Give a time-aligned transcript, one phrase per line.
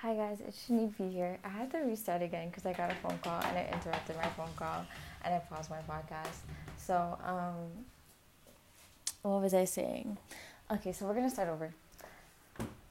[0.00, 1.38] Hi guys, it's Shanique here.
[1.42, 4.28] I had to restart again because I got a phone call and it interrupted my
[4.28, 4.84] phone call
[5.24, 6.36] and I paused my podcast.
[6.76, 7.54] So, um,
[9.22, 10.18] what was I saying?
[10.70, 11.72] Okay, so we're gonna start over.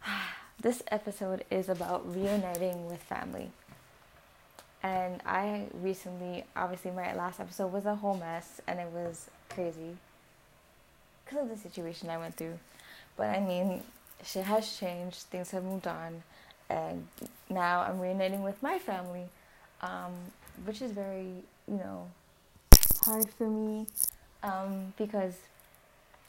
[0.60, 3.52] This episode is about reuniting with family.
[4.82, 9.96] And I recently, obviously, my last episode was a whole mess and it was crazy
[11.24, 12.58] because of the situation I went through.
[13.16, 13.84] But I mean,
[14.24, 16.24] shit has changed, things have moved on
[16.70, 17.08] and
[17.50, 19.26] now I'm reuniting with my family,
[19.82, 20.14] um,
[20.66, 22.10] which is very, you know,
[23.04, 23.88] hard for me
[24.44, 25.36] um, because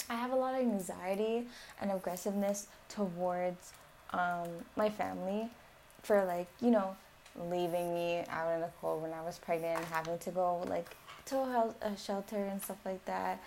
[0.08, 1.46] I have a lot of anxiety
[1.80, 3.72] and aggressiveness towards
[4.12, 5.48] um, my family
[6.02, 6.96] for like, you know,
[7.50, 10.96] leaving me out in the cold when I was pregnant and having to go like
[11.26, 13.40] to a, a shelter and stuff like that.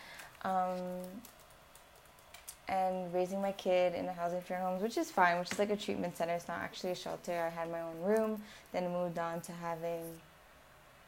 [2.71, 5.71] And raising my kid in a housing for homes, which is fine, which is like
[5.71, 6.33] a treatment center.
[6.33, 7.33] It's not actually a shelter.
[7.33, 10.03] I had my own room, then moved on to having,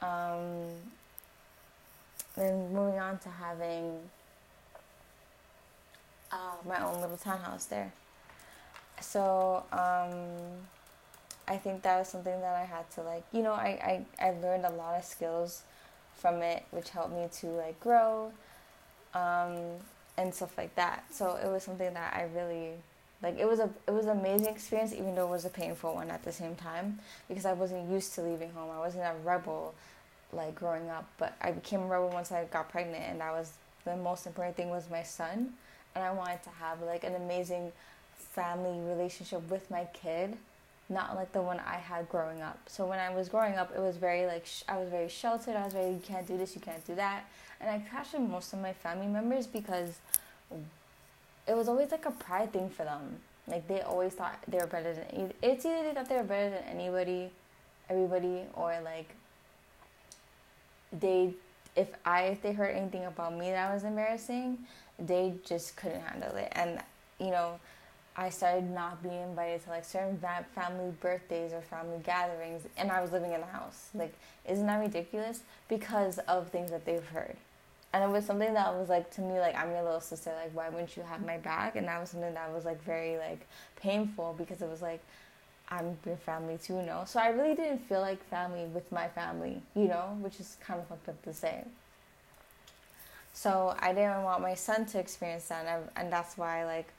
[0.01, 0.69] um,
[2.35, 3.99] then moving on to having
[6.31, 7.93] uh, my own little townhouse there.
[8.99, 10.17] So um,
[11.47, 14.31] I think that was something that I had to like, you know, I, I, I
[14.31, 15.61] learned a lot of skills
[16.15, 18.31] from it, which helped me to like grow.
[19.13, 19.57] Um,
[20.17, 21.03] and stuff like that.
[21.11, 22.71] So it was something that I really
[23.23, 25.95] like it was a it was an amazing experience even though it was a painful
[25.95, 28.69] one at the same time because I wasn't used to leaving home.
[28.71, 29.73] I wasn't a rebel
[30.33, 33.53] like growing up, but I became a rebel once I got pregnant and that was
[33.85, 35.53] the most important thing was my son
[35.95, 37.71] and I wanted to have like an amazing
[38.17, 40.37] family relationship with my kid
[40.91, 42.59] not like the one I had growing up.
[42.67, 45.55] So when I was growing up, it was very like sh- I was very sheltered.
[45.55, 47.23] I was very you can't do this, you can't do that,
[47.61, 49.99] and I crashed with most of my family members because
[51.47, 53.17] it was always like a pride thing for them.
[53.47, 56.49] Like they always thought they were better than it's either they thought they were better
[56.49, 57.31] than anybody,
[57.89, 59.15] everybody, or like
[60.99, 61.33] they
[61.75, 64.59] if I if they heard anything about me that was embarrassing,
[64.99, 66.79] they just couldn't handle it, and
[67.19, 67.59] you know
[68.15, 70.19] I started not being invited to like certain
[70.53, 73.89] family birthdays or family gatherings, and I was living in the house.
[73.93, 74.13] Like,
[74.47, 75.41] isn't that ridiculous?
[75.69, 77.37] Because of things that they've heard.
[77.93, 80.55] And it was something that was like to me, like, I'm your little sister, like,
[80.55, 81.75] why wouldn't you have my back?
[81.75, 85.01] And that was something that was like very like painful because it was like,
[85.69, 87.03] I'm your family too, you know?
[87.05, 90.79] So I really didn't feel like family with my family, you know, which is kind
[90.79, 91.63] of fucked up to say.
[93.33, 96.89] So I didn't want my son to experience that, and, I, and that's why, like,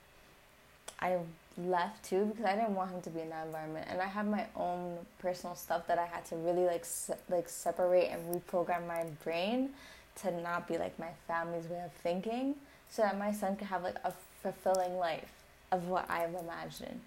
[0.98, 1.18] I
[1.58, 4.26] left too because I didn't want him to be in that environment, and I had
[4.26, 8.86] my own personal stuff that I had to really like se- like separate and reprogram
[8.86, 9.70] my brain
[10.16, 12.54] to not be like my family's way of thinking,
[12.90, 14.12] so that my son could have like a
[14.42, 15.32] fulfilling life
[15.70, 17.00] of what I've imagined.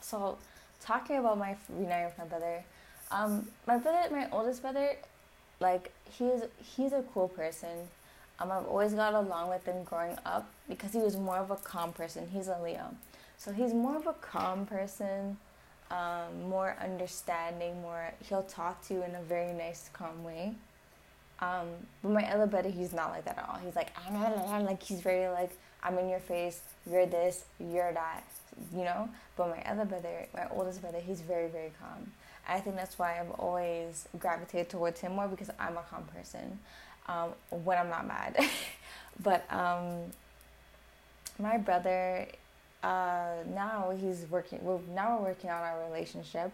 [0.00, 0.38] So,
[0.80, 2.64] talking about my reuniting with my brother,
[3.10, 4.96] um, my brother, my oldest brother,
[5.60, 6.42] like he's
[6.76, 7.88] he's a cool person.
[8.40, 11.56] Um, I've always got along with him growing up because he was more of a
[11.56, 12.26] calm person.
[12.32, 12.94] He's a Leo.
[13.42, 15.36] So he's more of a calm person,
[15.90, 20.54] um, more understanding, more, he'll talk to you in a very nice, calm way.
[21.42, 21.66] Um,
[22.02, 23.58] but my other brother, he's not like that at all.
[23.64, 25.50] He's like, ah, like, he's very like,
[25.82, 28.22] I'm in your face, you're this, you're that,
[28.72, 29.08] you know?
[29.36, 32.12] But my other brother, my oldest brother, he's very, very calm.
[32.48, 36.60] I think that's why I've always gravitated towards him more because I'm a calm person
[37.08, 37.30] um,
[37.64, 38.36] when I'm not mad.
[39.22, 40.12] but um,
[41.40, 42.28] my brother,
[42.84, 44.60] uh, now he's working.
[44.62, 46.52] Well, now we're working on our relationship.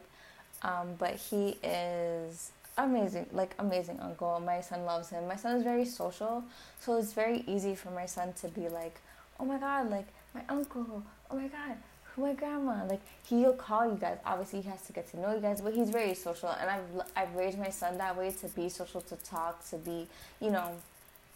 [0.63, 4.41] Um, but he is amazing, like amazing uncle.
[4.45, 5.27] My son loves him.
[5.29, 6.45] My son is very social,
[6.81, 9.01] so it's very easy for my son to be like,
[9.39, 11.03] "Oh my god, like my uncle.
[11.31, 11.77] Oh my god,
[12.19, 12.85] my grandma.
[12.87, 14.19] Like he'll call you guys.
[14.25, 17.03] Obviously, he has to get to know you guys, but he's very social, and I've
[17.17, 20.07] I've raised my son that way to be social, to talk, to be
[20.41, 20.71] you know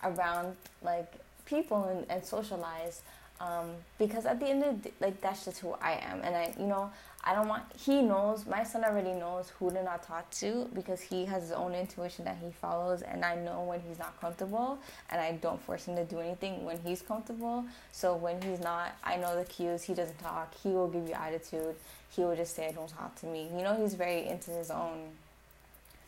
[0.02, 1.12] around like
[1.44, 3.02] people and, and socialize.
[3.40, 6.54] Um, because at the end of the, like that's just who I am, and I
[6.58, 6.90] you know
[7.24, 7.62] I don't want.
[7.76, 8.46] He knows.
[8.46, 12.24] My son already knows who to not talk to because he has his own intuition
[12.24, 14.78] that he follows, and I know when he's not comfortable,
[15.08, 17.64] and I don't force him to do anything when he's comfortable.
[17.92, 19.84] So when he's not, I know the cues.
[19.84, 20.52] He doesn't talk.
[20.62, 21.76] He will give you attitude.
[22.10, 25.10] He will just say, "Don't talk to me." You know, he's very into his own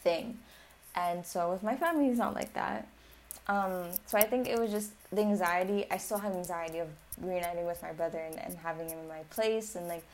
[0.02, 0.38] thing,
[0.96, 2.88] and so with my family, he's not like that.
[3.48, 5.86] Um, so I think it was just the anxiety.
[5.90, 6.88] I still have anxiety of
[7.20, 10.04] reuniting with my brother and, and having him in my place and like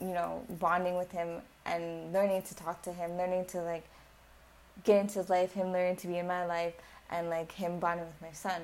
[0.00, 3.84] you know, bonding with him and learning to talk to him, learning to like
[4.84, 6.74] get into his life, him learning to be in my life,
[7.10, 8.62] and like him bonding with my son.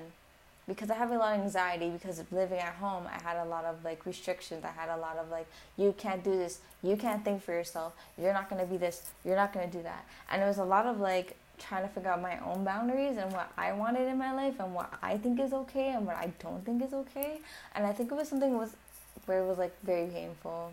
[0.66, 3.44] because I have a lot of anxiety because of living at home, I had a
[3.44, 4.64] lot of like restrictions.
[4.64, 5.46] I had a lot of like,
[5.76, 9.37] you can't do this, you can't think for yourself, you're not gonna be this, you're
[9.37, 10.06] not gonna do that.
[10.31, 13.32] And it was a lot of like trying to figure out my own boundaries and
[13.32, 16.32] what I wanted in my life and what I think is okay and what I
[16.38, 17.40] don't think is okay.
[17.74, 18.76] And I think it was something was
[19.26, 20.72] where it was like very painful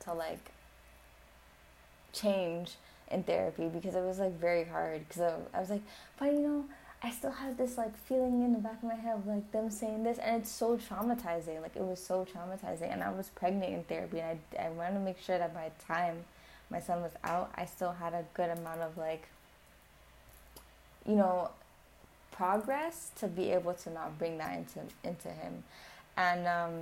[0.00, 0.50] to like
[2.12, 2.76] change
[3.10, 5.82] in therapy because it was like very hard because I, I was like,
[6.18, 6.64] but you know,
[7.02, 9.70] I still have this like feeling in the back of my head of like them
[9.70, 11.60] saying this, and it's so traumatizing.
[11.60, 14.94] Like it was so traumatizing, and I was pregnant in therapy, and I I wanted
[14.94, 16.24] to make sure that by the time
[16.70, 19.28] my son was out, I still had a good amount of like,
[21.06, 21.50] you know,
[22.30, 25.64] progress to be able to not bring that into into him,
[26.16, 26.72] and um,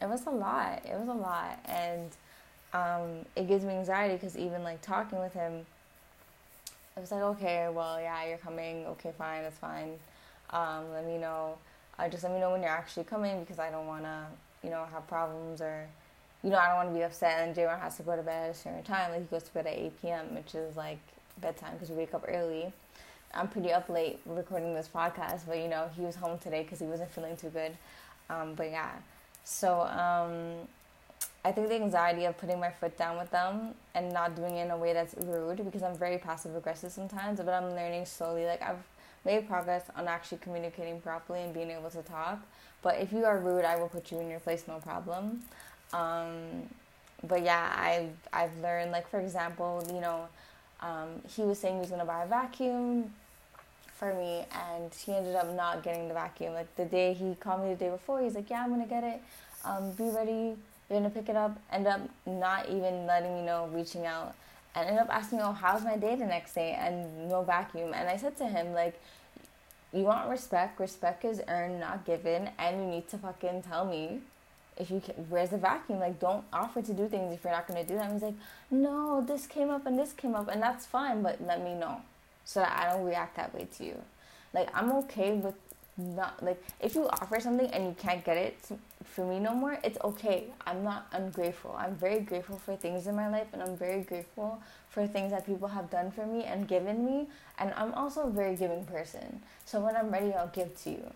[0.00, 0.82] it was a lot.
[0.84, 2.10] It was a lot, and
[2.72, 5.64] um, it gives me anxiety because even like talking with him
[6.96, 8.86] I was like, okay, well, yeah, you're coming.
[8.86, 9.98] Okay, fine, that's fine.
[10.48, 11.58] Um, let me know.
[11.98, 14.24] Uh, just let me know when you're actually coming because I don't want to,
[14.62, 15.86] you know, have problems or,
[16.42, 17.46] you know, I don't want to be upset.
[17.46, 19.12] And Jaron has to go to bed at a certain time.
[19.12, 20.98] Like, he goes to bed at 8 p.m., which is like
[21.40, 22.72] bedtime because we wake up early.
[23.34, 26.78] I'm pretty up late recording this podcast, but, you know, he was home today because
[26.78, 27.76] he wasn't feeling too good.
[28.30, 28.92] Um, but yeah.
[29.44, 30.66] So, um,
[31.46, 34.64] I think the anxiety of putting my foot down with them and not doing it
[34.64, 38.46] in a way that's rude because I'm very passive aggressive sometimes, but I'm learning slowly.
[38.46, 38.82] Like I've
[39.24, 42.40] made progress on actually communicating properly and being able to talk.
[42.82, 45.42] But if you are rude, I will put you in your place, no problem.
[45.92, 46.68] Um,
[47.26, 50.28] but yeah, I've I've learned like for example, you know,
[50.80, 53.12] um, he was saying he was gonna buy a vacuum
[53.94, 56.52] for me, and he ended up not getting the vacuum.
[56.52, 59.04] Like the day he called me the day before, he's like, "Yeah, I'm gonna get
[59.04, 59.22] it.
[59.64, 60.56] Um, be ready
[60.88, 64.34] you're gonna pick it up, end up not even letting me know, reaching out,
[64.74, 67.92] and end up asking, "Oh, how's my day the next day?" and no vacuum.
[67.92, 69.00] And I said to him, like,
[69.92, 70.78] you want respect.
[70.78, 74.20] Respect is earned, not given, and you need to fucking tell me
[74.76, 76.00] if you can, where's the vacuum?
[76.00, 78.12] Like, don't offer to do things if you're not gonna do them.
[78.12, 78.34] He's like,
[78.70, 82.02] no, this came up and this came up, and that's fine, but let me know
[82.44, 84.00] so that I don't react that way to you.
[84.52, 85.54] Like, I'm okay with
[85.98, 88.58] not like if you offer something and you can't get it
[89.04, 93.16] for me no more it's okay i'm not ungrateful i'm very grateful for things in
[93.16, 96.68] my life and i'm very grateful for things that people have done for me and
[96.68, 97.26] given me
[97.58, 101.12] and i'm also a very giving person so when i'm ready i'll give to you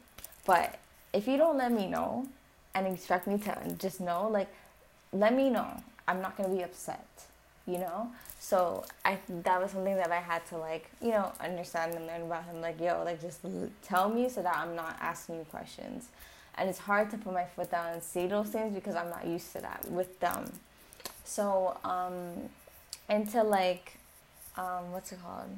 [0.47, 0.79] but
[1.13, 2.27] if you don't let me know
[2.75, 4.49] and expect me to just know like
[5.13, 5.69] let me know
[6.09, 7.07] i'm not going to be upset
[7.67, 11.95] you know so I that was something that I had to like you know understand
[11.95, 12.63] and learn about him.
[12.63, 13.41] Like yo, like just
[13.83, 16.09] tell me so that I'm not asking you questions.
[16.57, 19.27] And it's hard to put my foot down and say those things because I'm not
[19.27, 20.51] used to that with them.
[21.25, 22.49] So um,
[23.09, 23.99] into like
[24.57, 25.51] um, what's it called?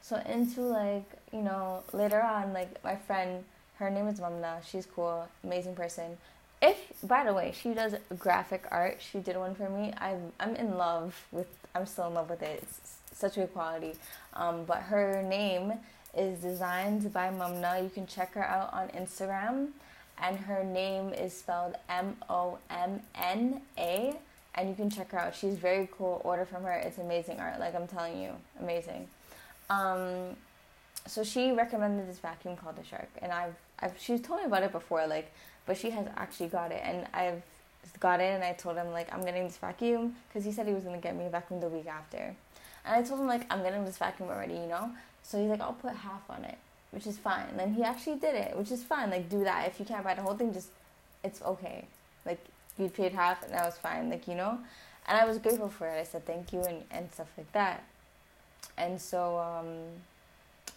[0.00, 3.44] So into like you know later on like my friend
[3.78, 4.58] her name is Momna.
[4.64, 6.16] She's cool, amazing person.
[6.60, 10.56] If by the way she does graphic art she did one for me i'm i'm
[10.56, 12.64] in love with i'm still in love with it.
[12.64, 13.94] It's such a good quality.
[14.34, 15.74] Um, but her name
[16.16, 17.82] is designed by momna.
[17.82, 19.68] You can check her out on instagram.
[20.20, 22.98] And her name is spelled m-o-m-n-a
[24.54, 25.36] and you can check her out.
[25.36, 26.20] She's very cool.
[26.24, 26.72] Order from her.
[26.72, 27.60] It's amazing art.
[27.60, 28.32] Like i'm telling you.
[28.60, 29.06] Amazing.
[29.70, 30.36] Um,
[31.06, 33.08] so she recommended this vacuum called the shark.
[33.22, 35.32] And i've, I've she's told me about it before like
[35.68, 37.42] but she has actually got it, and I've
[38.00, 40.72] got it, and I told him like I'm getting this vacuum because he said he
[40.72, 42.34] was gonna get me a vacuum the week after,
[42.86, 44.90] and I told him like I'm getting this vacuum already, you know.
[45.22, 46.56] So he's like, I'll put half on it,
[46.90, 47.44] which is fine.
[47.58, 49.10] And he actually did it, which is fine.
[49.10, 50.70] Like do that if you can't buy the whole thing, just
[51.22, 51.84] it's okay.
[52.24, 52.42] Like
[52.78, 54.08] you paid half, and that was fine.
[54.08, 54.58] Like you know,
[55.06, 56.00] and I was grateful for it.
[56.00, 57.84] I said thank you and and stuff like that.
[58.78, 59.68] And so um,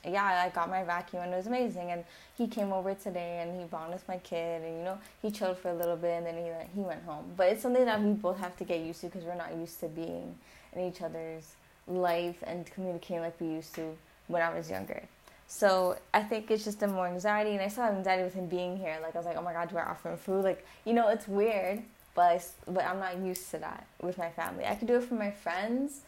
[0.05, 1.91] yeah, I got my vacuum and it was amazing.
[1.91, 2.03] And
[2.37, 5.57] he came over today and he bonded with my kid and you know he chilled
[5.57, 7.25] for a little bit and then he went, he went home.
[7.37, 9.79] But it's something that we both have to get used to because we're not used
[9.81, 10.35] to being
[10.73, 11.55] in each other's
[11.87, 13.95] life and communicating like we used to
[14.27, 15.03] when I was younger.
[15.47, 18.47] So I think it's just a more anxiety, and I still have anxiety with him
[18.47, 18.97] being here.
[19.01, 20.45] Like I was like, oh my god, do I offer him food?
[20.45, 21.83] Like you know, it's weird,
[22.15, 22.41] but I,
[22.71, 24.65] but I'm not used to that with my family.
[24.65, 26.01] I could do it for my friends,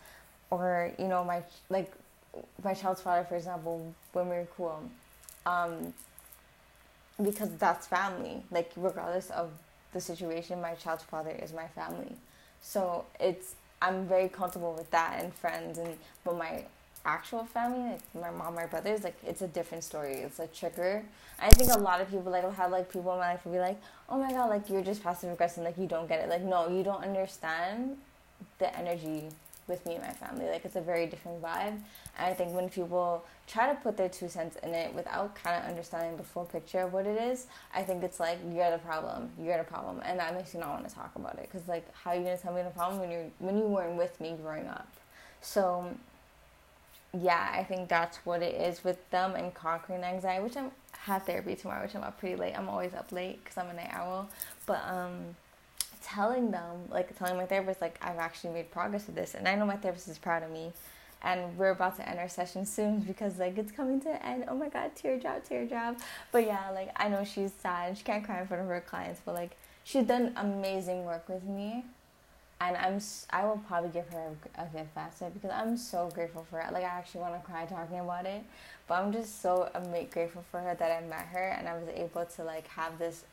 [0.49, 1.91] or you know, my like
[2.63, 4.81] my child's father, for example, when we were cool,
[5.45, 5.93] um,
[7.21, 8.43] because that's family.
[8.51, 9.51] Like regardless of
[9.93, 12.15] the situation, my child's father is my family.
[12.61, 16.63] So it's I'm very comfortable with that and friends and but my
[17.05, 20.13] actual family, like my mom, my brothers, like it's a different story.
[20.13, 21.03] It's a trigger.
[21.39, 23.59] I think a lot of people like have like people in my life will be
[23.59, 26.29] like, oh my god, like you're just passive aggressive, like you don't get it.
[26.29, 27.97] Like no, you don't understand
[28.59, 29.25] the energy
[29.67, 30.45] with me and my family.
[30.45, 31.79] Like it's a very different vibe.
[32.17, 35.61] And I think when people try to put their two cents in it without kind
[35.61, 38.79] of understanding the full picture of what it is, I think it's like you're the
[38.79, 39.29] problem.
[39.41, 41.49] You're the problem, and that makes you not want to talk about it.
[41.51, 43.97] Cause like, how are you gonna tell me the problem when you're when you weren't
[43.97, 44.87] with me growing up?
[45.41, 45.85] So
[47.19, 50.71] yeah, I think that's what it is with them and conquering anxiety, which I'm
[51.03, 52.57] have therapy tomorrow, which I'm up pretty late.
[52.57, 54.29] I'm always up late because I'm a night owl.
[54.65, 55.35] But um,
[56.03, 59.55] telling them, like telling my therapist, like I've actually made progress with this, and I
[59.55, 60.71] know my therapist is proud of me.
[61.25, 64.45] And we're about to end our session soon because like it's coming to an end.
[64.49, 65.97] Oh my god, teardrop, teardrop.
[66.33, 67.97] But yeah, like I know she's sad.
[67.97, 69.55] She can't cry in front of her clients, but like
[69.85, 71.85] she's done amazing work with me
[72.67, 72.99] and I'm
[73.31, 76.71] I will probably give her a, a gift basket because I'm so grateful for it.
[76.71, 78.43] Like I actually want to cry talking about it,
[78.87, 79.69] but I'm just so
[80.11, 83.25] grateful for her that I met her and I was able to like have this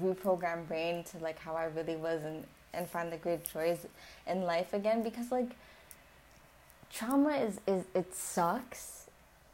[0.00, 2.44] reprogrammed brain to like how I really was and
[2.74, 3.86] and find the great joys
[4.26, 5.50] in life again because like
[6.92, 9.06] trauma is is it sucks,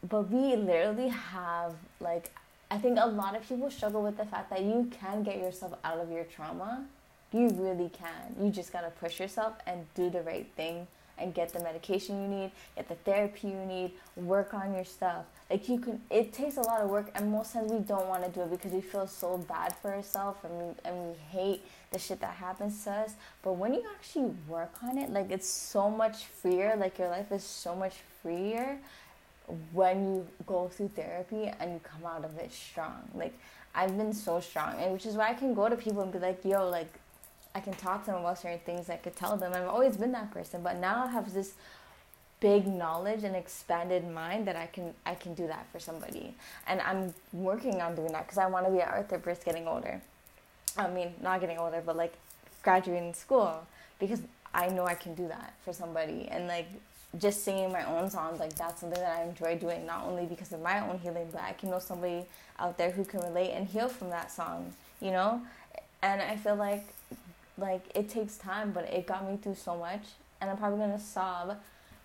[0.09, 2.31] but we literally have like
[2.71, 5.75] I think a lot of people struggle with the fact that you can get yourself
[5.85, 6.85] out of your trauma
[7.33, 8.35] you really can.
[8.41, 10.87] You just gotta push yourself and do the right thing
[11.21, 15.25] and get the medication you need, get the therapy you need, work on your stuff.
[15.51, 18.25] Like you can, it takes a lot of work, and most times we don't want
[18.25, 21.63] to do it because we feel so bad for ourselves and we, and we hate
[21.91, 23.15] the shit that happens to us.
[23.43, 26.77] But when you actually work on it, like it's so much freer.
[26.77, 28.79] Like your life is so much freer
[29.73, 33.09] when you go through therapy and you come out of it strong.
[33.15, 33.33] Like
[33.75, 36.19] I've been so strong, and which is why I can go to people and be
[36.19, 36.93] like, "Yo, like."
[37.59, 38.89] I can talk to them about certain things.
[38.89, 39.53] I could tell them.
[39.53, 41.55] I've always been that person, but now I have this
[42.39, 46.35] big knowledge and expanded mind that I can I can do that for somebody.
[46.69, 49.67] And I'm working on doing that because I want to be an art therapist getting
[49.67, 50.01] older.
[50.77, 52.15] I mean, not getting older, but like
[52.63, 53.67] graduating school
[53.99, 54.23] because
[54.55, 56.29] I know I can do that for somebody.
[56.31, 56.69] And like
[57.19, 60.53] just singing my own songs, like that's something that I enjoy doing, not only because
[60.53, 62.25] of my own healing, but I can know somebody
[62.61, 65.43] out there who can relate and heal from that song, you know?
[66.03, 66.87] And I feel like
[67.59, 70.03] like it takes time, but it got me through so much,
[70.41, 71.57] and I'm probably gonna sob,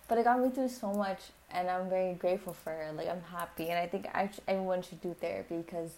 [0.08, 1.20] but it got me through so much,
[1.50, 2.94] and I'm very grateful for it.
[2.96, 5.92] Like I'm happy, and I think I, everyone should do therapy because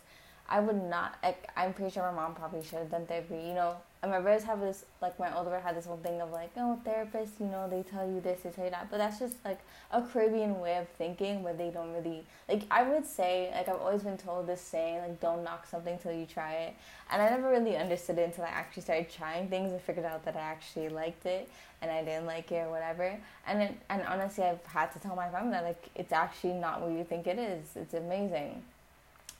[0.48, 1.16] I would not.
[1.22, 3.34] Like, I'm pretty sure my mom probably should have done therapy.
[3.34, 4.84] You know, and my brothers have this.
[5.02, 7.40] Like my older brother had this whole thing of like, oh, therapists.
[7.40, 8.88] You know, they tell you this, they tell you that.
[8.90, 9.58] But that's just like
[9.90, 12.62] a Caribbean way of thinking where they don't really like.
[12.70, 16.12] I would say like I've always been told this saying like, don't knock something till
[16.12, 16.76] you try it.
[17.10, 20.24] And I never really understood it until I actually started trying things and figured out
[20.24, 21.48] that I actually liked it
[21.82, 23.16] and I didn't like it or whatever.
[23.46, 26.80] And then, and honestly, I've had to tell my family that like it's actually not
[26.80, 27.76] what you think it is.
[27.76, 28.62] It's amazing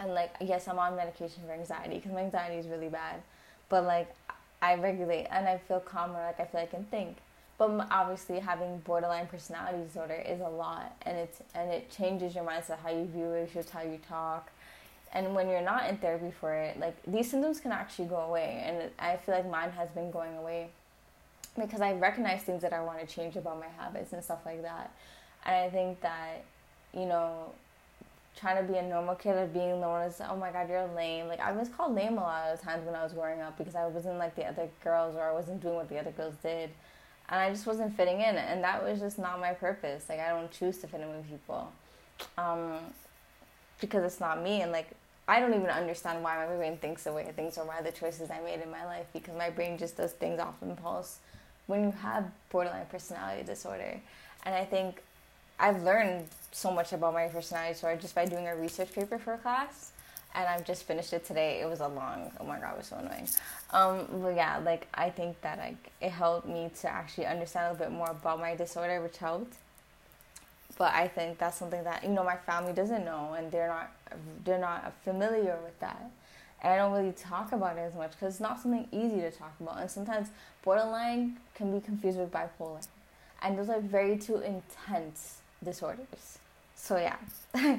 [0.00, 3.22] and like yes i'm on medication for anxiety because my anxiety is really bad.
[3.68, 4.14] But like
[4.62, 7.16] i regulate and i feel calmer like i feel like i can think.
[7.58, 12.44] But obviously having borderline personality disorder is a lot and it's and it changes your
[12.44, 14.50] mindset how you view issues how you talk.
[15.12, 18.62] And when you're not in therapy for it like these symptoms can actually go away.
[18.64, 20.68] And i feel like mine has been going away
[21.58, 24.62] because i recognize things that i want to change about my habits and stuff like
[24.62, 24.90] that.
[25.46, 26.44] And i think that
[26.92, 27.52] you know
[28.36, 31.26] trying to be a normal kid or being known as oh my god you're lame.
[31.26, 33.74] Like i was called lame a lot of times when i was growing up because
[33.74, 36.70] i wasn't like the other girls or i wasn't doing what the other girls did.
[37.28, 40.04] And i just wasn't fitting in and that was just not my purpose.
[40.08, 41.72] Like i don't choose to fit in with people
[42.38, 42.78] um,
[43.80, 44.60] because it's not me.
[44.60, 44.90] And like
[45.26, 47.90] i don't even understand why my brain thinks the way it thinks or why the
[47.90, 51.18] choices i made in my life because my brain just does things off impulse.
[51.66, 53.98] When you have borderline personality disorder
[54.44, 55.02] and i think
[55.58, 59.34] I've learned so much about my personality disorder just by doing a research paper for
[59.34, 59.92] a class.
[60.34, 61.60] And I've just finished it today.
[61.62, 63.26] It was a long, oh my god, it was so annoying.
[63.70, 67.72] Um, but yeah, like I think that like it helped me to actually understand a
[67.72, 69.54] little bit more about my disorder, which helped.
[70.76, 73.92] But I think that's something that you know my family doesn't know, and they're not
[74.44, 76.10] they're not familiar with that.
[76.62, 79.30] And I don't really talk about it as much because it's not something easy to
[79.30, 79.80] talk about.
[79.80, 80.28] And sometimes
[80.62, 82.86] borderline can be confused with bipolar,
[83.40, 86.38] and those are very two intense disorders.
[86.74, 87.16] So yeah,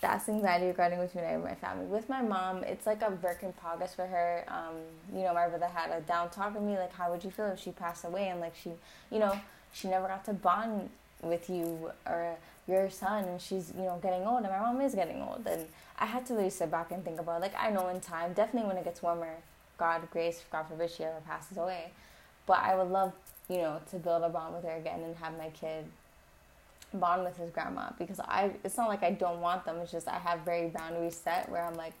[0.00, 1.86] that's anxiety regarding with my family.
[1.86, 4.44] With my mom, it's like a work in progress for her.
[4.48, 4.76] Um,
[5.14, 7.46] you know, my brother had a down talk with me, like, how would you feel
[7.46, 8.28] if she passed away?
[8.28, 8.70] And like she,
[9.10, 9.38] you know,
[9.72, 10.90] she never got to bond
[11.22, 12.36] with you or
[12.68, 15.66] your son and she's you know getting old and my mom is getting old and
[15.98, 18.68] i had to really sit back and think about like i know in time definitely
[18.68, 19.34] when it gets warmer
[19.78, 21.90] god grace god forbid she ever passes away
[22.46, 23.12] but i would love
[23.48, 25.84] you know to build a bond with her again and have my kid
[26.94, 29.76] bond with his grandma because I it's not like I don't want them.
[29.78, 31.92] It's just I have very boundaries set where I'm like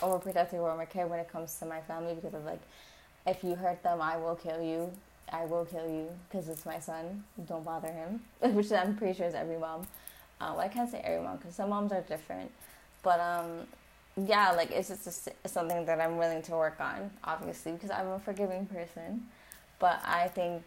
[0.00, 2.60] overprotective over my kid when it comes to my family because of like
[3.26, 4.92] if you hurt them I will kill you
[5.32, 7.24] I will kill you because it's my son.
[7.46, 8.20] Don't bother him,
[8.54, 9.82] which I'm pretty sure is every mom.
[10.40, 12.50] Uh, well, I can't say every mom because some moms are different,
[13.02, 13.66] but um,
[14.26, 18.08] yeah, like it's just a, something that I'm willing to work on, obviously, because I'm
[18.08, 19.24] a forgiving person.
[19.78, 20.62] But I think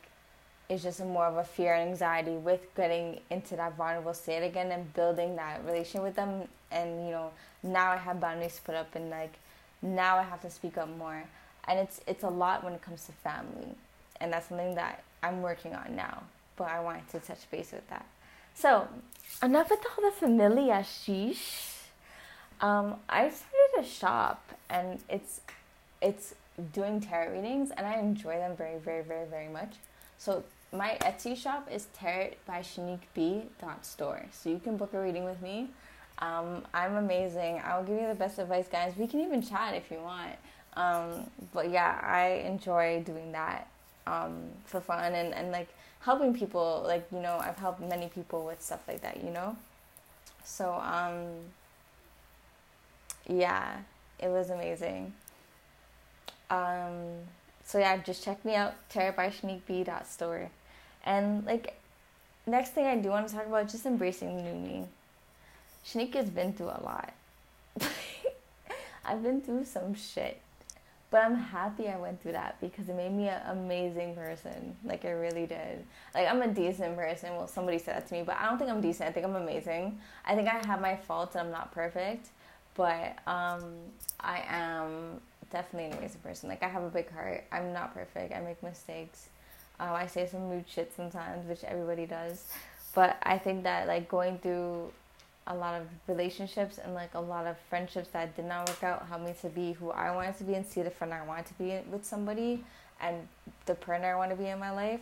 [0.70, 4.72] it's just more of a fear and anxiety with getting into that vulnerable state again
[4.72, 6.48] and building that relation with them.
[6.72, 7.32] And you know,
[7.64, 9.34] now I have boundaries put up, and like
[9.82, 11.24] now I have to speak up more.
[11.68, 13.76] And it's it's a lot when it comes to family,
[14.20, 16.24] and that's something that I'm working on now.
[16.58, 18.06] But I wanted to touch base with that.
[18.54, 18.88] So
[19.42, 21.76] enough with all the familia sheesh.
[22.60, 25.42] Um, I started a shop, and it's
[26.02, 26.34] it's
[26.74, 29.76] doing tarot readings, and I enjoy them very, very, very, very much.
[30.18, 32.62] So my Etsy shop is tarot by
[33.82, 34.26] store.
[34.32, 35.70] So you can book a reading with me.
[36.20, 37.62] Um, I'm amazing.
[37.64, 38.94] I'll give you the best advice, guys.
[38.98, 40.36] We can even chat if you want.
[40.76, 43.68] Um, but yeah, I enjoy doing that
[44.06, 45.70] um, for fun and, and like
[46.02, 46.84] helping people.
[46.86, 49.56] Like, you know, I've helped many people with stuff like that, you know?
[50.44, 51.28] So, um,
[53.28, 53.78] yeah,
[54.20, 55.14] it was amazing.
[56.50, 57.26] Um,
[57.64, 60.50] so yeah, just check me out, tarotbyshaniqueb.store.
[61.06, 61.80] And like,
[62.46, 64.86] next thing I do want to talk about is just embracing the new me.
[65.86, 67.14] Shanique has been through a lot.
[69.06, 70.42] I've been through some shit.
[71.10, 74.76] But I'm happy I went through that because it made me an amazing person.
[74.84, 75.86] Like it really did.
[76.14, 77.34] Like I'm a decent person.
[77.36, 79.10] Well, somebody said that to me, but I don't think I'm decent.
[79.10, 80.00] I think I'm amazing.
[80.26, 82.28] I think I have my faults and I'm not perfect,
[82.76, 83.64] but um,
[84.20, 86.50] I am definitely an amazing person.
[86.50, 87.46] Like I have a big heart.
[87.54, 88.34] I'm not perfect.
[88.34, 89.30] I make mistakes.
[89.80, 92.46] Um, I say some rude shit sometimes, which everybody does.
[92.94, 94.92] But I think that like going through
[95.48, 99.08] a lot of relationships and like a lot of friendships that did not work out
[99.08, 101.46] helped me to be who I wanted to be and see the friend I wanted
[101.48, 102.64] to be with somebody
[103.00, 103.28] and
[103.66, 105.00] the partner I want to be in my life.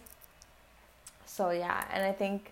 [1.25, 2.51] So yeah, and I think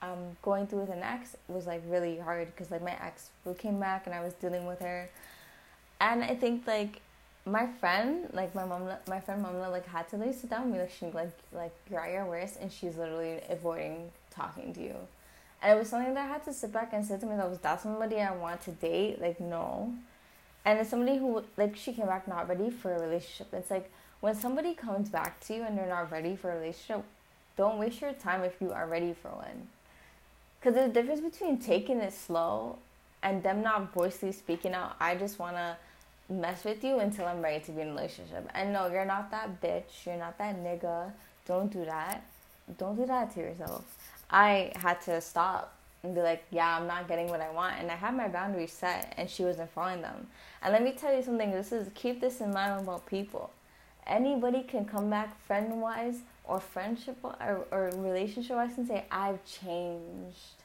[0.00, 3.54] um, going through with an ex was like really hard because like my ex who
[3.54, 5.08] came back and I was dealing with her,
[6.00, 7.00] and I think like
[7.46, 10.80] my friend, like my mom, my friend Mamla, like had to like sit down with
[10.80, 14.96] like she like like you're at your worst, and she's literally avoiding talking to you
[15.64, 17.58] and it was something that I had to sit back and say to myself, was
[17.60, 19.18] that somebody I want to date?
[19.18, 19.94] Like, no.
[20.62, 23.48] And it's somebody who, like, she came back not ready for a relationship.
[23.54, 27.02] It's like when somebody comes back to you and they're not ready for a relationship,
[27.56, 29.68] don't waste your time if you are ready for one.
[30.60, 32.76] Because a difference between taking it slow
[33.22, 35.78] and them not voicely speaking out, I just want to
[36.28, 38.48] mess with you until I'm ready to be in a relationship.
[38.54, 40.06] And no, you're not that bitch.
[40.06, 41.12] You're not that nigga.
[41.46, 42.24] Don't do that.
[42.78, 43.84] Don't do that to yourself.
[44.30, 47.76] I had to stop and be like, yeah, I'm not getting what I want.
[47.78, 50.26] And I had my boundaries set and she wasn't following them.
[50.62, 53.50] And let me tell you something, this is keep this in mind about people.
[54.06, 59.44] Anybody can come back friend wise or friendship or, or relationship wise and say, I've
[59.46, 60.62] changed.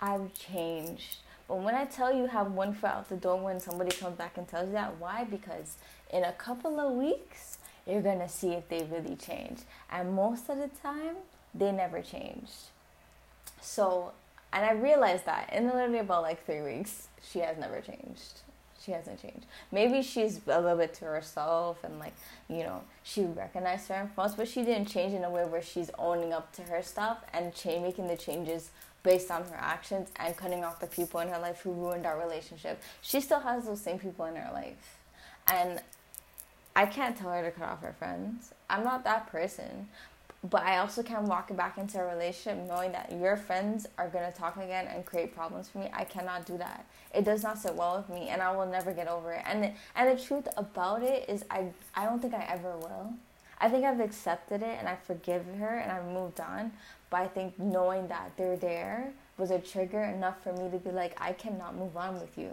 [0.00, 1.18] I've changed.
[1.48, 4.38] But when I tell you have one foot out the door when somebody comes back
[4.38, 5.24] and tells you that, why?
[5.24, 5.76] Because
[6.10, 9.60] in a couple of weeks, you're gonna see if they really change.
[9.90, 11.16] And most of the time,
[11.54, 12.70] they never changed.
[13.60, 14.12] So,
[14.52, 18.40] and I realized that in literally about like three weeks, she has never changed.
[18.82, 19.46] She hasn't changed.
[19.72, 22.12] Maybe she's a little bit to herself and like,
[22.48, 25.90] you know, she recognized her faults, but she didn't change in a way where she's
[25.98, 28.70] owning up to her stuff and making the changes
[29.04, 32.18] based on her actions and cutting off the people in her life who ruined our
[32.18, 32.82] relationship.
[33.00, 34.98] She still has those same people in her life.
[35.46, 35.80] And
[36.74, 38.52] I can't tell her to cut off her friends.
[38.68, 39.88] I'm not that person
[40.50, 44.30] but I also can't walk back into a relationship knowing that your friends are gonna
[44.30, 45.88] talk again and create problems for me.
[45.92, 46.84] I cannot do that.
[47.14, 49.42] It does not sit well with me, and I will never get over it.
[49.46, 53.14] And the, and the truth about it is, I I don't think I ever will.
[53.64, 56.70] I think I've accepted it and I forgive her and I've moved on.
[57.08, 60.90] But I think knowing that they're there was a trigger enough for me to be
[60.90, 62.50] like, I cannot move on with you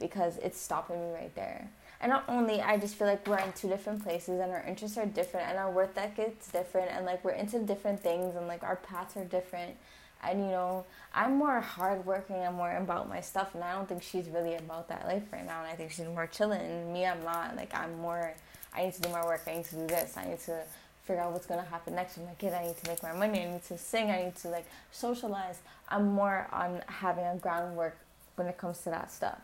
[0.00, 1.68] because it's stopping me right there.
[2.00, 4.96] And not only, I just feel like we're in two different places and our interests
[4.96, 8.62] are different and our worth is different and like we're into different things and like
[8.62, 9.76] our paths are different.
[10.24, 14.02] And you know, I'm more hardworking and more about my stuff, and I don't think
[14.02, 15.60] she's really about that life right now.
[15.62, 16.62] And I think she's more chilling.
[16.62, 17.54] And me, I'm not.
[17.54, 18.32] Like I'm more.
[18.76, 19.42] I need to do my work.
[19.46, 20.16] I need to do this.
[20.16, 20.62] I need to
[21.04, 22.52] figure out what's gonna happen next with my kid.
[22.52, 23.42] I need to make my money.
[23.42, 24.10] I need to sing.
[24.10, 25.60] I need to like socialize.
[25.88, 27.96] I'm more on having a groundwork
[28.34, 29.38] when it comes to that stuff.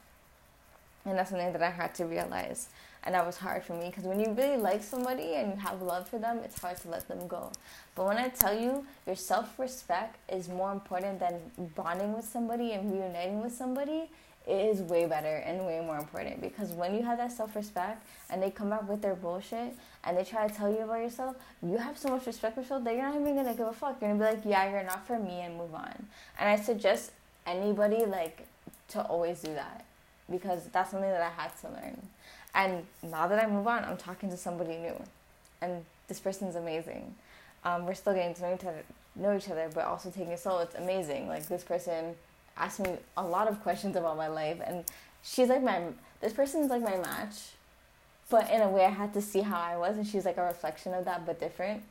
[1.05, 2.69] And that's something that I had to realize.
[3.05, 5.83] And that was hard for me because when you really like somebody and you have
[5.83, 7.51] love for them, it's hard to let them go.
[7.97, 11.35] But when I tell you your self respect is more important than
[11.75, 14.09] bonding with somebody and reuniting with somebody,
[14.47, 18.43] is way better and way more important because when you have that self respect and
[18.43, 21.77] they come back with their bullshit and they try to tell you about yourself, you
[21.77, 23.99] have so much respect for yourself that you're not even gonna give a fuck.
[24.01, 26.07] You're gonna be like, yeah, you're not for me and move on.
[26.39, 27.13] And I suggest
[27.47, 28.47] anybody like
[28.89, 29.85] to always do that
[30.31, 32.03] because that's something that I had to learn.
[32.55, 35.01] And now that I move on, I'm talking to somebody new,
[35.61, 37.15] and this person's amazing.
[37.65, 38.83] Um, we're still getting to know each other,
[39.17, 40.59] know each other, but also taking a slow.
[40.59, 41.29] It's amazing.
[41.29, 42.15] Like this person
[42.57, 44.85] asked me a lot of questions about my life, and
[45.23, 45.83] she's like my
[46.21, 47.53] this person's like my match,
[48.31, 50.45] but in a way I had to see how I was, and she's like a
[50.45, 51.83] reflection of that, but different.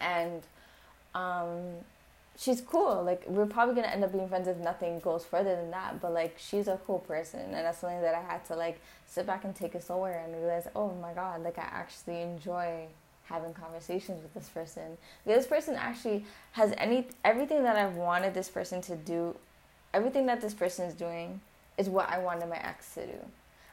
[0.00, 0.42] And
[1.14, 1.76] um,
[2.38, 3.02] she's cool.
[3.02, 6.00] Like we're probably gonna end up being friends if nothing goes further than that.
[6.00, 9.26] But like she's a cool person, and that's something that I had to like sit
[9.26, 12.86] back and take a slower and realize, oh my god, like I actually enjoy
[13.24, 14.96] having conversations with this person.
[15.24, 19.36] This person actually has any everything that I've wanted this person to do
[19.94, 21.40] everything that this person is doing
[21.78, 23.18] is what I wanted my ex to do.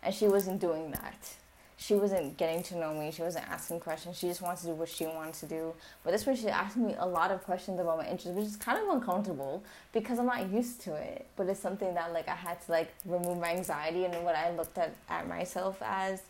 [0.02, 1.36] And she wasn't doing that.
[1.78, 3.12] She wasn't getting to know me.
[3.12, 4.17] She wasn't asking questions.
[4.17, 5.73] She just wanted to do what she wanted to do.
[6.04, 8.78] But this person asked me a lot of questions about my interests, which is kind
[8.78, 11.26] of uncomfortable because I'm not used to it.
[11.36, 14.56] But it's something that like I had to like remove my anxiety and what I
[14.56, 16.21] looked at at myself as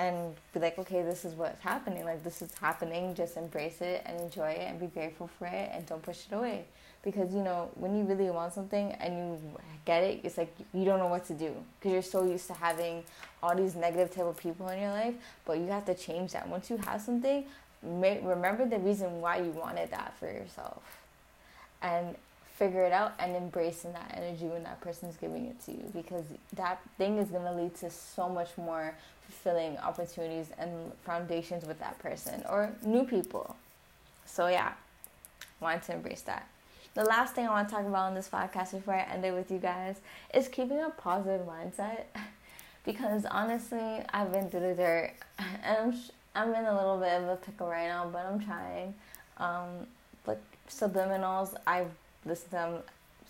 [0.00, 2.06] and be like, okay, this is what's happening.
[2.06, 3.14] Like this is happening.
[3.14, 6.34] Just embrace it and enjoy it and be grateful for it and don't push it
[6.34, 6.64] away.
[7.02, 9.38] Because you know when you really want something and you
[9.84, 11.54] get it it's like you don't know what to do.
[11.78, 13.04] Because you're so used to having
[13.42, 16.48] all these negative type of people in your life but you have to change that.
[16.48, 17.44] Once you have something
[17.82, 20.82] remember the reason why you wanted that for yourself.
[21.82, 22.16] And
[22.56, 25.84] figure it out and embracing that energy when that person is giving it to you.
[25.94, 28.94] Because that thing is going to lead to so much more
[29.30, 30.70] fulfilling opportunities and
[31.04, 33.56] foundations with that person or new people
[34.26, 34.72] so yeah
[35.60, 36.48] wanted to embrace that
[36.94, 39.32] the last thing I want to talk about on this podcast before I end it
[39.32, 40.00] with you guys
[40.34, 42.02] is keeping a positive mindset.
[42.84, 45.94] because honestly, I've been through the dirt, and I'm
[46.34, 48.94] I'm in a little bit of a pickle right now, but I'm trying.
[49.38, 49.86] Um,
[50.24, 51.86] but subliminals, I
[52.24, 52.74] listen to them.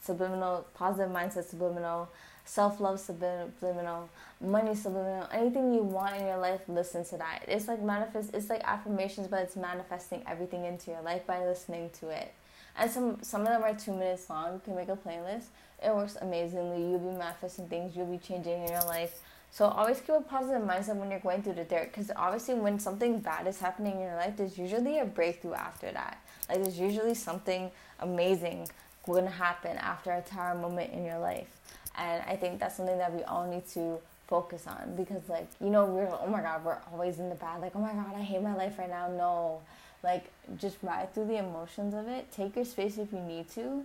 [0.02, 2.08] Subliminal, positive mindset, subliminal,
[2.44, 4.08] self love, subliminal,
[4.40, 5.28] money, subliminal.
[5.32, 7.44] Anything you want in your life, listen to that.
[7.46, 8.34] It's like manifest.
[8.34, 12.32] It's like affirmations, but it's manifesting everything into your life by listening to it
[12.76, 14.54] and some some of them are two minutes long.
[14.54, 15.46] You can make a playlist.
[15.82, 16.80] It works amazingly.
[16.80, 17.96] You'll be manifesting things.
[17.96, 19.22] You'll be changing in your life.
[19.52, 22.78] So always keep a positive mindset when you're going through the dirt, because obviously when
[22.78, 26.18] something bad is happening in your life, there's usually a breakthrough after that.
[26.48, 28.68] Like there's usually something amazing
[29.04, 31.48] going to happen after a tower moment in your life,
[31.96, 35.68] and I think that's something that we all need to focus on because like you
[35.70, 38.22] know we're oh my god we're always in the bad like oh my god I
[38.22, 39.60] hate my life right now no
[40.02, 40.24] like,
[40.56, 42.30] just ride through the emotions of it.
[42.32, 43.84] Take your space if you need to.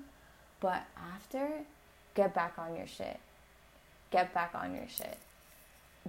[0.61, 1.49] But after,
[2.13, 3.19] get back on your shit.
[4.11, 5.17] Get back on your shit.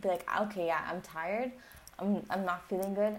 [0.01, 1.51] Be like, okay, yeah, I'm tired.
[1.99, 3.17] I'm, I'm not feeling good.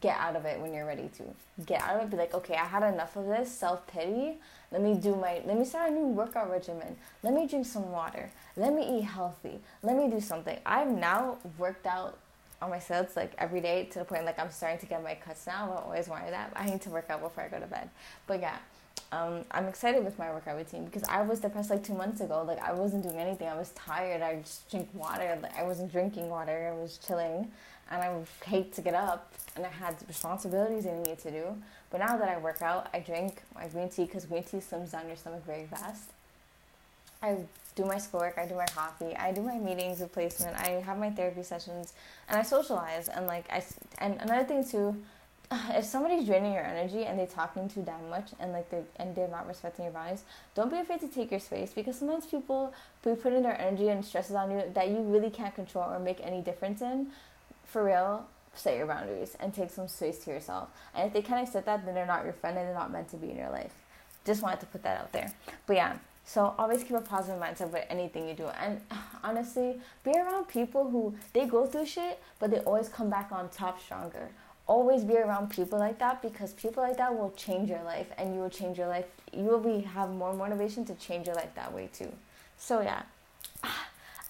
[0.00, 1.22] Get out of it when you're ready to.
[1.64, 2.10] Get out of it.
[2.10, 4.36] Be like, okay, I had enough of this self pity.
[4.70, 6.96] Let me do my, let me start a new workout regimen.
[7.22, 8.30] Let me drink some water.
[8.56, 9.60] Let me eat healthy.
[9.82, 10.58] Let me do something.
[10.66, 12.18] I've now worked out
[12.60, 15.14] on my silts like every day to the point like I'm starting to get my
[15.14, 15.72] cuts now.
[15.72, 16.52] i've always wanted that.
[16.54, 17.88] I need to work out before I go to bed.
[18.26, 18.58] But yeah,
[19.10, 22.44] um, I'm excited with my workout routine because I was depressed like two months ago.
[22.46, 23.48] Like I wasn't doing anything.
[23.48, 24.22] I was tired.
[24.22, 25.38] I just drink water.
[25.42, 26.72] Like I wasn't drinking water.
[26.74, 27.50] I was chilling,
[27.90, 29.32] and I hate to get up.
[29.56, 31.56] And I had responsibilities I needed to do.
[31.90, 34.92] But now that I work out, I drink my green tea because green tea slims
[34.92, 36.10] down your stomach very fast.
[37.22, 37.38] I
[37.74, 40.98] do my schoolwork, I do my coffee, I do my meetings with placement, I have
[40.98, 41.92] my therapy sessions,
[42.28, 43.08] and I socialize.
[43.08, 43.64] And like I,
[43.98, 44.96] and another thing too,
[45.70, 49.14] if somebody's draining your energy and they're talking too damn much and like they and
[49.14, 50.22] they're not respecting your values,
[50.54, 52.72] don't be afraid to take your space because sometimes people
[53.04, 56.20] be putting their energy and stresses on you that you really can't control or make
[56.22, 57.08] any difference in.
[57.68, 60.70] For real, set your boundaries and take some space to yourself.
[60.94, 63.10] And if they can't accept that, then they're not your friend and they're not meant
[63.10, 63.74] to be in your life.
[64.24, 65.30] Just wanted to put that out there.
[65.66, 68.46] But yeah, so always keep a positive mindset with anything you do.
[68.46, 68.80] And
[69.22, 73.50] honestly, be around people who they go through shit, but they always come back on
[73.50, 74.30] top stronger.
[74.66, 78.34] Always be around people like that because people like that will change your life and
[78.34, 79.06] you will change your life.
[79.30, 82.12] You will be have more motivation to change your life that way too.
[82.56, 83.02] So yeah.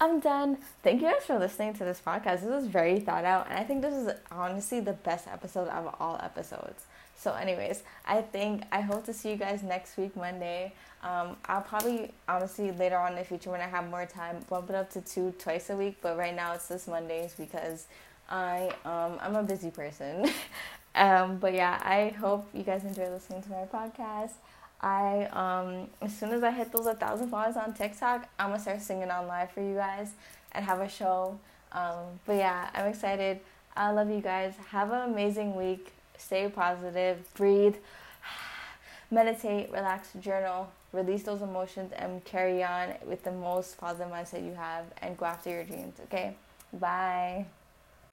[0.01, 0.59] I'm done.
[0.85, 2.43] Thank you guys for listening to this podcast.
[2.43, 5.93] This is very thought out, and I think this is honestly the best episode of
[5.99, 6.85] all episodes.
[7.17, 10.73] So, anyways, I think I hope to see you guys next week, Monday.
[11.03, 14.71] Um, I'll probably, honestly, later on in the future when I have more time, bump
[14.71, 15.97] it up to two twice a week.
[16.01, 17.89] But right now it's just Mondays because
[18.31, 20.31] I um, I'm a busy person.
[20.95, 24.35] um, but yeah, I hope you guys enjoy listening to my podcast.
[24.81, 28.61] I um as soon as I hit those a thousand followers on TikTok, I'm gonna
[28.61, 30.13] start singing on live for you guys
[30.53, 31.39] and have a show.
[31.73, 33.41] Um, but yeah, I'm excited.
[33.77, 34.55] I love you guys.
[34.71, 35.93] Have an amazing week.
[36.17, 37.19] Stay positive.
[37.35, 37.77] Breathe.
[39.11, 39.71] Meditate.
[39.71, 40.11] Relax.
[40.21, 40.71] Journal.
[40.93, 45.27] Release those emotions and carry on with the most positive mindset you have and go
[45.27, 45.97] after your dreams.
[46.05, 46.35] Okay.
[46.73, 47.47] Bye.